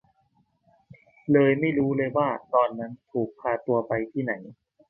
[1.31, 4.33] เลยไม่รู้ว่าตอนนั้นถูกพาตัวไปที่ไหน